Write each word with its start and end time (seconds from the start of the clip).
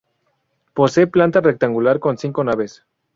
Posee 0.73 1.05
planta 1.05 1.41
rectangular 1.41 1.99
con 1.99 2.17
cinco 2.17 2.43
naves. 2.43 2.87